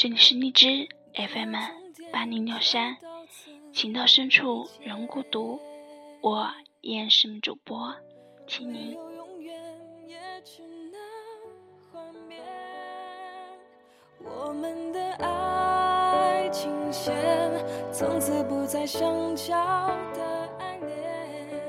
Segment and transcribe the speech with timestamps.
[0.00, 1.54] 这里是荔枝 FM
[2.10, 2.96] 八零六三，
[3.70, 5.60] 情到深处人孤独，
[6.22, 7.94] 我依然是主播
[8.46, 8.96] 青柠。
[14.24, 17.14] 我们的爱情线
[17.92, 19.54] 从此不再相交
[20.14, 21.60] 的爱恋，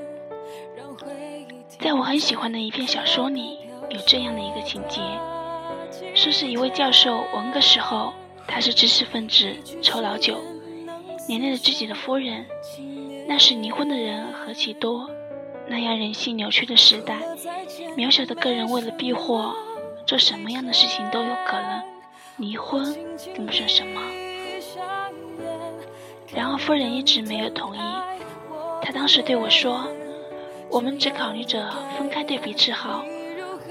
[1.78, 3.58] 在我很喜欢的一篇小说里，
[3.90, 5.02] 有这样的一个情节。
[6.14, 8.14] 说是一位教授文革时候，
[8.54, 10.36] 他是知识分子，抽老九，
[11.26, 12.44] 连累了自己的夫人。
[13.26, 15.08] 那时离婚的人何其多，
[15.66, 17.16] 那样人性扭曲的时代，
[17.96, 19.56] 渺小的个人为了避祸，
[20.04, 21.82] 做什么样的事情都有可能。
[22.36, 22.94] 离婚
[23.34, 24.02] 并不算什么。
[26.34, 27.80] 然而夫人一直没有同意。
[28.82, 29.88] 她当时对我说
[30.70, 33.02] ：“我们只考虑着分开对彼此好，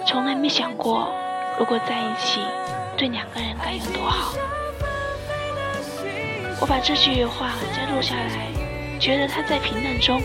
[0.07, 1.13] 从来没想过。”
[1.59, 2.39] 如果在一起，
[2.97, 4.33] 对两个人该有多好？
[6.61, 8.47] 我把这句话摘录下来，
[8.99, 10.21] 觉得它在平淡中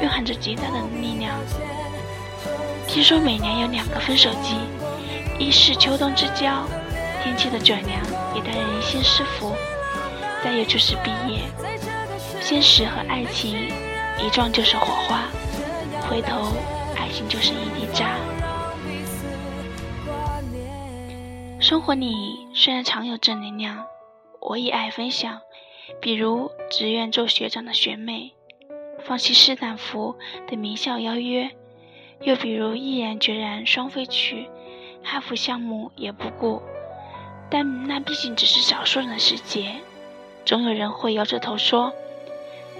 [0.00, 1.34] 蕴含着极大的力量。
[2.86, 4.54] 听说每年有两个分手季，
[5.40, 6.64] 一是秋冬之交，
[7.20, 8.00] 天气的转凉
[8.32, 9.52] 也带人心失福；
[10.44, 11.40] 再有就是毕业，
[12.40, 13.68] 现实和爱情
[14.24, 15.24] 一撞就是火花，
[16.08, 16.52] 回头
[16.96, 18.16] 爱情就是一地渣。
[21.58, 23.84] 生活里虽然常有正能量，
[24.40, 25.40] 我也爱分享，
[26.00, 28.32] 比如只愿做学长的学妹，
[29.04, 30.16] 放弃斯坦福
[30.48, 31.50] 的名校邀约，
[32.20, 34.48] 又比如毅然决然双飞去，
[35.02, 36.62] 哈佛项目也不顾。
[37.50, 39.74] 但那毕竟只是少数人的世界，
[40.44, 41.92] 总有人会摇着头说，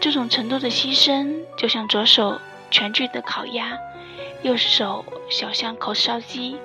[0.00, 2.40] 这种程度的牺牲，就像左手
[2.70, 3.76] 全聚的烤鸭，
[4.42, 6.56] 右手小巷口烧鸡，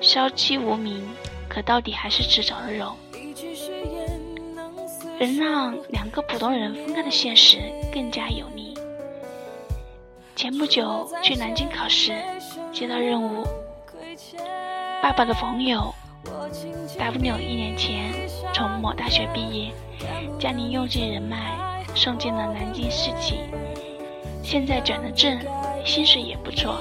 [0.00, 1.06] 烧鸡无名。
[1.48, 2.94] 可到底还是迟早的肉，
[5.20, 7.58] 能让两个普通人分开的现实
[7.92, 8.74] 更加有力。
[10.36, 12.14] 前不久去南京考试，
[12.72, 13.44] 接到任务，
[15.02, 15.92] 爸爸的朋友
[16.98, 18.12] W 一年前
[18.54, 19.72] 从某大学毕业，
[20.38, 23.40] 家里用尽人脉送进了南京市企，
[24.42, 25.36] 现在转了正，
[25.84, 26.78] 薪水也不错，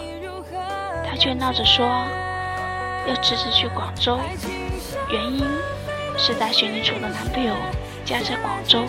[1.04, 1.86] 他却闹着说。
[3.08, 4.20] 要辞职去广州，
[5.10, 5.42] 原因
[6.18, 7.56] 是大学里处的男朋友
[8.08, 8.86] 家在广州。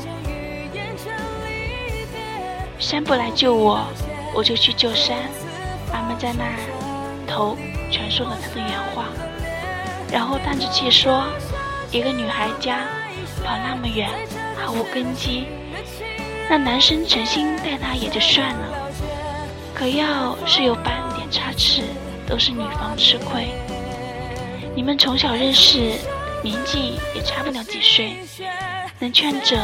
[2.79, 3.85] 山不来救我，
[4.33, 5.17] 我就去救山。
[5.93, 6.45] 妈妈在那
[7.27, 7.57] 头
[7.91, 9.07] 传说了他的原话，
[10.13, 11.25] 然后叹着气说
[11.91, 12.87] ：“一个女孩家
[13.45, 14.09] 跑那么远，
[14.57, 15.47] 毫无根基。
[16.49, 18.93] 那男生诚心待她也就算了，
[19.75, 21.83] 可要是有半点差池，
[22.25, 23.49] 都是女方吃亏。”
[24.77, 25.95] 你们从小认识，
[26.41, 28.19] 年纪也差不了几岁，
[28.99, 29.57] 能劝着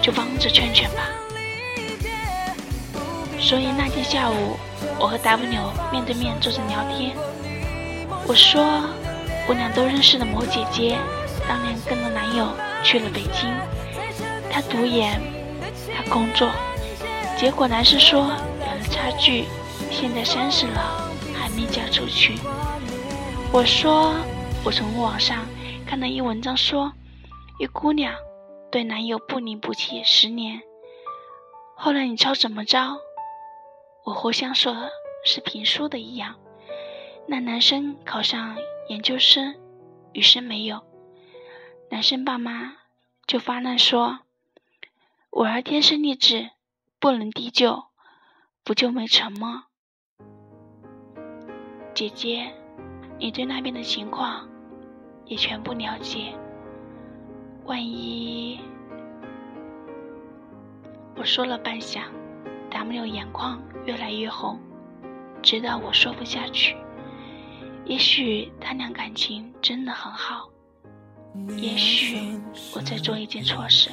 [0.00, 1.02] 就帮着劝劝吧。
[3.40, 4.56] 所以那天下午，
[4.98, 7.16] 我和 W 面对面坐着聊天。
[8.26, 8.64] 我说，
[9.48, 10.96] 我俩都认识的某姐姐，
[11.48, 12.48] 当年跟了男友
[12.82, 13.52] 去了北京，
[14.50, 15.20] 她读研，
[15.94, 16.50] 她工作，
[17.36, 19.44] 结果男生说有了差距，
[19.90, 22.34] 现在三十了还没嫁出去。
[23.52, 24.14] 我说。
[24.64, 25.46] 我从网上
[25.88, 26.92] 看到一文章说，
[27.60, 28.12] 一姑娘
[28.76, 30.60] 对男友不离不弃十年，
[31.76, 32.98] 后来你猜怎么着？
[34.04, 34.90] 我互相说
[35.24, 36.36] 是评书的一样，
[37.26, 38.58] 那男生考上
[38.90, 39.56] 研究生，
[40.12, 40.82] 女生没有，
[41.88, 42.76] 男生爸妈
[43.26, 44.18] 就发难说，
[45.30, 46.50] 我儿天生丽质，
[47.00, 47.84] 不能低就，
[48.62, 49.68] 不就没成吗？
[51.94, 52.52] 姐姐，
[53.18, 54.46] 你对那边的情况？
[55.24, 56.34] 也全部了解。
[57.64, 58.35] 万一
[61.26, 62.02] 说了半晌
[62.70, 64.60] ，W 眼眶越来越红，
[65.42, 66.76] 直到我说不下去。
[67.84, 70.48] 也许他俩感情真的很好，
[71.56, 72.38] 也许
[72.74, 73.90] 我在做一件错事。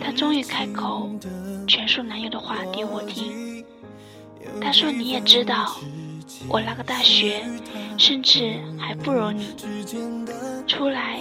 [0.00, 1.10] 他终于开口，
[1.68, 3.62] 全述男友的话给我听。
[4.58, 5.76] 他说：“你也知道。”
[6.48, 7.44] 我那个大学，
[7.98, 9.54] 甚至还不如你。
[10.66, 11.20] 出来，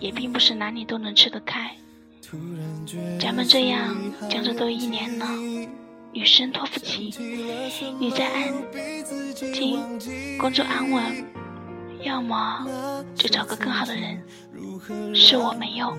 [0.00, 1.72] 也并不是哪里都能吃得开。
[3.20, 3.96] 咱们这样
[4.28, 5.26] 讲着都一年了，
[6.12, 7.14] 女生托不起。
[7.98, 8.52] 你在安
[9.34, 9.80] 静，
[10.38, 11.02] 工作安稳，
[12.02, 12.66] 要么
[13.14, 14.22] 就找个更好的人。
[15.14, 15.96] 是我没有。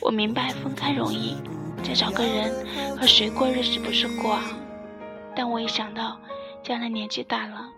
[0.00, 1.36] 我明白分开容易，
[1.82, 2.66] 再找个人
[2.96, 4.38] 和谁过日子不是过？
[5.34, 6.18] 但我一想到。
[6.60, 7.68] 将来年纪大了，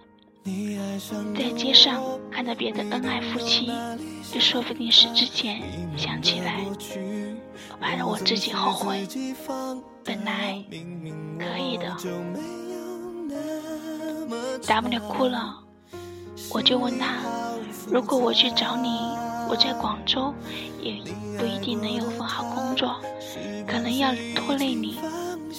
[0.45, 3.71] 在街上看到别的恩爱夫妻，
[4.35, 5.61] 又说不定是之前
[5.97, 6.65] 想起来，
[7.73, 9.07] 我怕让我自己后悔。
[10.03, 10.65] 本来
[11.39, 11.95] 可以的。
[14.67, 15.59] W 哭了，
[16.53, 17.19] 我就问他：
[17.91, 18.89] 如果我去找你，
[19.49, 20.33] 我在广州
[20.81, 20.95] 也
[21.39, 22.97] 不一定能有份好工作，
[23.67, 24.99] 可能要拖累你。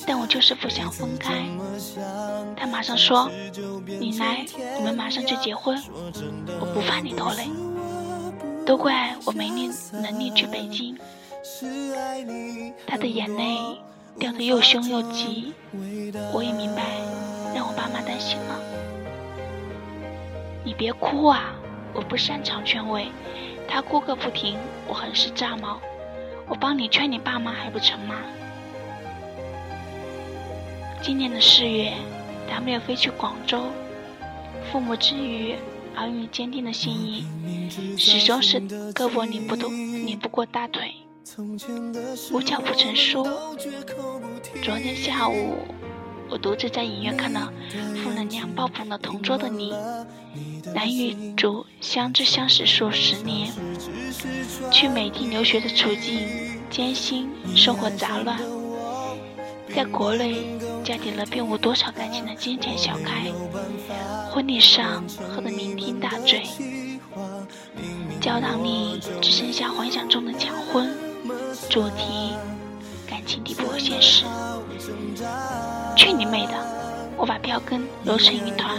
[0.07, 1.45] 但我就是不想分开。
[2.55, 3.29] 他马上说
[3.99, 4.45] ：“你来，
[4.77, 5.81] 我们马上就结婚。
[6.59, 7.47] 我不怕你拖累，
[8.65, 10.97] 都怪我没力能力去北京。”
[12.87, 13.57] 他的眼泪
[14.19, 15.53] 掉得又凶又急，
[16.33, 16.83] 我也明白，
[17.55, 18.59] 让我爸妈担心了。
[20.63, 21.53] 你别哭啊，
[21.93, 23.07] 我不擅长劝慰。
[23.67, 24.57] 他哭个不停，
[24.87, 25.79] 我很是炸毛。
[26.47, 28.15] 我帮你劝你爸妈还不成吗？
[31.03, 31.93] 今年的四月
[32.47, 33.63] ，W 飞去广州，
[34.71, 35.55] 父母之于
[35.95, 37.25] 儿女坚定的心意，
[37.97, 38.61] 始终是
[38.93, 40.93] 胳膊拧不动，拧不过大腿，
[42.31, 43.23] 无巧不成书。
[44.61, 45.57] 昨天下午，
[46.29, 47.51] 我独自在影院看了
[48.03, 49.73] 负能量爆棚的《同桌的你》，
[50.75, 53.51] 男女主相知相识数十年，
[54.71, 56.27] 去美帝留学的处境
[56.69, 58.39] 艰辛，生活杂乱，
[59.75, 60.57] 在国内。
[60.83, 63.31] 嫁给了并无多少感情的金钱小开，
[64.31, 66.41] 婚礼上喝得酩酊大醉，
[68.19, 70.91] 教堂里只剩下幻想中的抢婚，
[71.69, 72.33] 主题
[73.07, 74.25] 感情抵不过现实。
[75.95, 76.53] 去你妹的！
[77.15, 78.75] 我把票根揉成一团，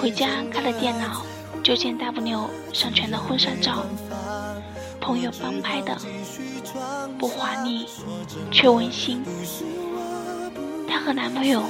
[0.00, 1.24] 回家开了电脑，
[1.64, 3.84] 就见 W 上传的婚纱照，
[5.08, 5.96] 朋友帮拍的，
[7.18, 7.86] 不华丽
[8.52, 9.24] 却温馨。
[10.86, 11.62] 她和男朋友，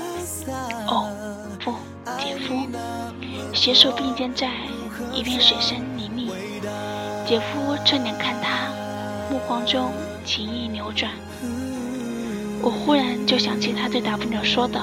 [0.88, 1.08] 哦
[1.64, 1.72] 不，
[2.18, 2.66] 姐夫，
[3.54, 4.50] 携手并肩在
[5.14, 6.32] 一片水杉林里。
[7.28, 8.72] 姐夫侧脸看她，
[9.30, 9.92] 目光中
[10.24, 11.12] 情意流转。
[12.60, 14.82] 我忽然就想起他对 W 说的：“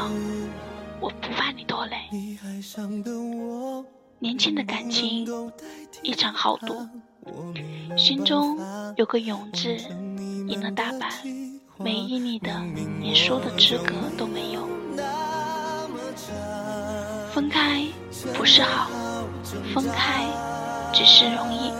[1.01, 1.97] 我不怕你拖累。”
[4.19, 5.27] 年轻的感情
[6.01, 6.87] 一场豪赌，
[7.97, 8.57] 心中
[8.95, 9.75] 有个勇字，
[10.47, 11.09] 赢了大半。
[11.77, 12.49] 没毅力的，
[13.01, 14.65] 连说的资格都没有。
[17.33, 17.85] 分开
[18.33, 18.89] 不是好，
[19.73, 20.25] 分开
[20.93, 21.71] 只是容易，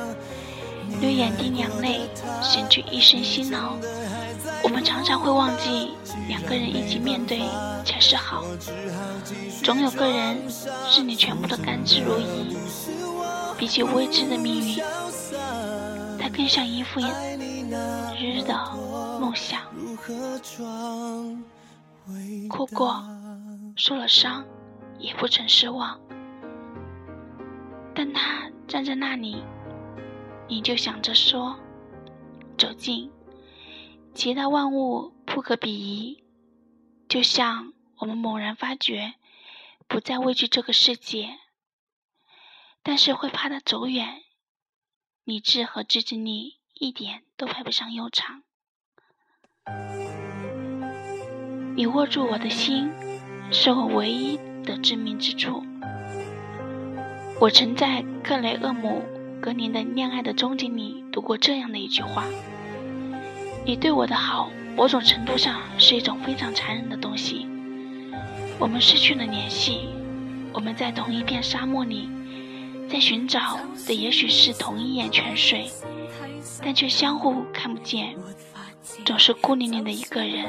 [1.00, 2.02] 流眼滴两泪，
[2.42, 3.78] 省去一身辛劳。
[4.66, 5.92] 我们常常会忘记，
[6.28, 7.40] 两个人一起面对
[7.86, 8.44] 才是好。
[9.64, 12.56] 总有个人是你全部的甘之如饴，
[13.60, 14.84] 比起未知的命运，
[16.20, 18.60] 他更像一副日的
[19.22, 19.62] 梦想。
[22.50, 23.06] 哭过，
[23.76, 24.44] 受了伤，
[24.98, 25.96] 也不曾失望。
[27.94, 29.44] 但他站在那里，
[30.48, 31.56] 你就想着说
[32.58, 33.12] ：“走近，
[34.16, 36.24] 其他万物不可比拟。”
[37.08, 39.14] 就像我们猛然发觉，
[39.88, 41.38] 不再畏惧这个世界，
[42.82, 44.24] 但是会怕它走远。
[45.24, 48.44] 理智和自制力一点都派不上用场。
[51.76, 52.92] 你握住我的心，
[53.52, 55.64] 是我唯一的致命之处。
[57.40, 59.04] 我曾在克雷厄姆
[59.42, 62.26] 格林的《恋爱的终结》里读过这样的一句话
[63.66, 67.48] ：“你对我的好，某种程度上是一种非常残忍的东西。
[68.60, 69.90] 我们失去了联系，
[70.54, 72.08] 我们在同一片沙漠里，
[72.88, 73.58] 在寻找
[73.88, 75.68] 的也许是同一眼泉水，
[76.64, 78.16] 但却相互看不见。”
[79.04, 80.46] 总是孤零零的一个人。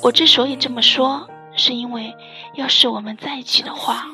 [0.00, 2.14] 我之所以这么说，是因为
[2.54, 4.06] 要是我们在一起的话，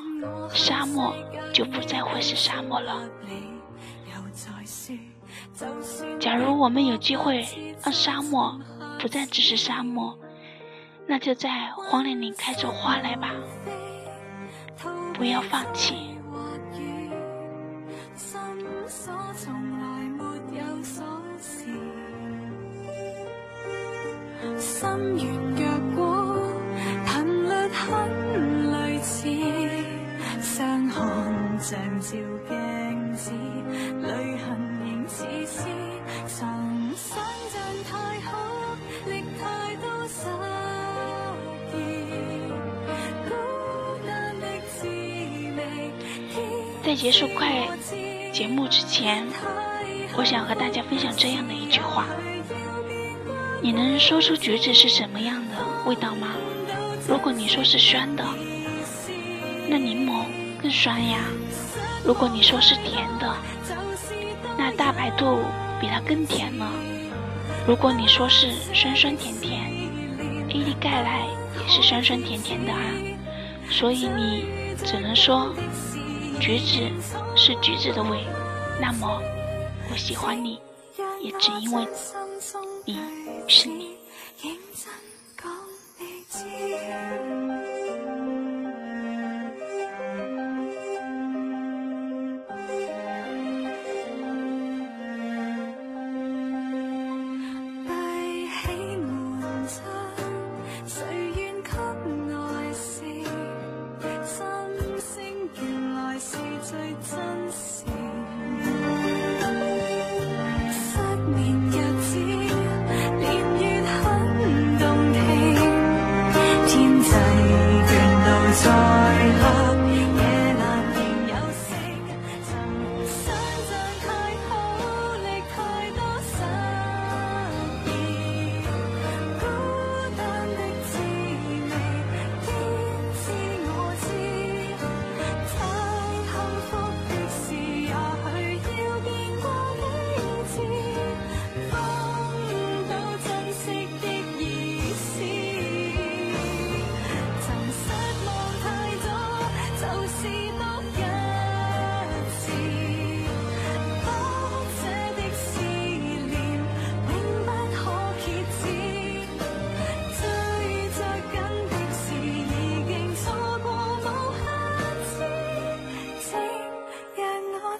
[0.55, 1.15] 沙漠
[1.53, 3.07] 就不再会是沙漠了。
[6.21, 7.47] 假如我们有机会
[7.83, 8.59] 让沙漠
[9.01, 10.19] 不再只是沙漠，
[11.07, 13.35] 那就在荒林里开出花来吧。
[15.15, 16.15] 不要放弃。
[24.57, 25.27] 心愿
[25.57, 26.39] 若果
[27.07, 29.29] 频率很类似，
[30.41, 32.17] 相看像照
[32.49, 32.58] 镜
[46.89, 47.69] 在结束快
[48.33, 49.23] 节目之前，
[50.17, 52.07] 我想和大家分享这样的一句话。
[53.61, 56.29] 你能说出橘子是什么样的味道吗？
[57.07, 58.25] 如果你说是酸的，
[59.69, 60.23] 那柠檬
[60.63, 61.19] 更酸呀。
[62.07, 63.37] 如果你说是甜的，
[64.57, 65.41] 那大白兔
[65.79, 66.67] 比它更甜呢。
[67.67, 69.71] 如果你说是酸酸甜甜，
[70.49, 71.27] 伊利盖莱
[71.61, 72.81] 也是酸酸甜甜的啊。
[73.69, 74.47] 所以你
[74.87, 75.55] 只能说
[76.41, 76.91] 橘子
[77.37, 78.25] 是橘子的味。
[78.81, 79.21] 那么
[79.91, 80.61] 我喜欢你，
[81.21, 81.87] 也只因为
[82.85, 82.99] 你
[83.49, 83.97] 是你。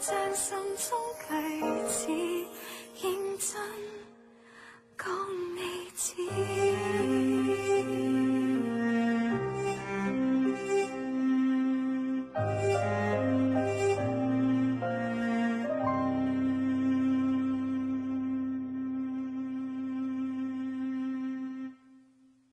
[0.01, 1.33] 将心中句
[1.89, 2.07] 子
[3.03, 3.61] 认真
[4.97, 5.09] 讲
[5.57, 5.61] 你
[5.97, 6.15] 知。